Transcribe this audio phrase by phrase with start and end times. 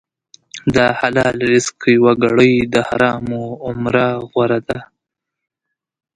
[0.75, 4.79] د حلال رزق یوه ګړۍ د حرامو عمره غوره ده.